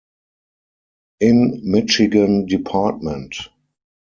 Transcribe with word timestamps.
In 1.19 1.59
Michigan 1.63 2.47
Dept. 2.47 3.51